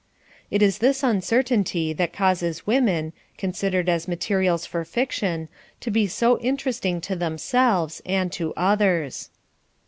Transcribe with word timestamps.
It 0.49 0.63
is 0.63 0.79
this 0.79 1.03
uncertainty 1.03 1.93
that 1.93 2.11
causes 2.11 2.65
women, 2.65 3.13
considered 3.37 3.87
as 3.87 4.07
materials 4.07 4.65
for 4.65 4.83
fiction, 4.83 5.47
to 5.79 5.91
be 5.91 6.07
so 6.07 6.39
interesting 6.39 6.99
to 7.01 7.15
themselves 7.15 8.01
and 8.03 8.31
to 8.31 8.51
others. 8.57 9.29